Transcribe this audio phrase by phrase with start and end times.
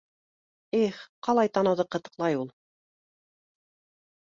[0.77, 0.97] Их,
[1.27, 2.51] ҡалай танауҙы ҡытыҡлай ул!